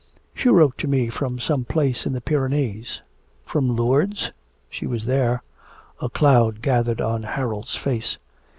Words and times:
'She 0.33 0.49
wrote 0.49 0.75
to 0.79 0.87
me 0.87 1.09
from 1.09 1.37
some 1.37 1.63
place 1.63 2.07
in 2.07 2.13
the 2.13 2.21
Pyrenees.' 2.21 3.03
'From 3.45 3.75
Lourdes? 3.75 4.31
she 4.67 4.87
was 4.87 5.05
there.' 5.05 5.43
A 6.01 6.09
cloud 6.09 6.63
gathered 6.63 6.99
on 6.99 7.21
Harold's 7.21 7.75
face. 7.75 8.17